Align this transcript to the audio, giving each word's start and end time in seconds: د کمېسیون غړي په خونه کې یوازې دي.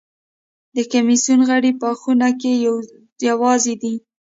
د 0.75 0.77
کمېسیون 0.91 1.39
غړي 1.49 1.71
په 1.81 1.87
خونه 1.99 2.29
کې 2.41 2.51
یوازې 3.29 3.73
دي. 3.81 3.93